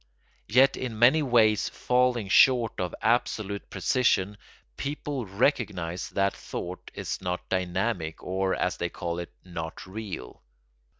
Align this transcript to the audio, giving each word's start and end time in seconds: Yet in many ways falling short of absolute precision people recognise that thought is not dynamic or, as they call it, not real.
Yet 0.47 0.75
in 0.77 0.97
many 0.97 1.21
ways 1.21 1.69
falling 1.69 2.27
short 2.27 2.79
of 2.79 2.95
absolute 3.03 3.69
precision 3.69 4.39
people 4.75 5.27
recognise 5.27 6.09
that 6.09 6.35
thought 6.35 6.89
is 6.95 7.21
not 7.21 7.47
dynamic 7.49 8.23
or, 8.23 8.55
as 8.55 8.77
they 8.77 8.89
call 8.89 9.19
it, 9.19 9.31
not 9.45 9.85
real. 9.85 10.41